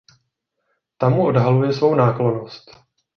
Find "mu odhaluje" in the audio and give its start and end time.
1.09-1.73